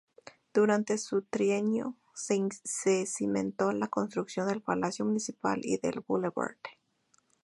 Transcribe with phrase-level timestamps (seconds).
[0.51, 6.55] Durante su trienio, se cimentó la construcción del Palacio Municipal y del Blvd.